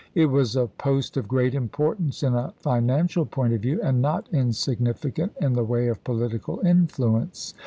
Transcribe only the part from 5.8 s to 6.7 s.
of political